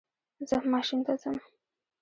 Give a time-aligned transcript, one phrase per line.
[0.47, 1.37] زه ماشین ته ځم